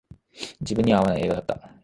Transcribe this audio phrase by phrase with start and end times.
[0.61, 1.69] 自分には合わない映画だった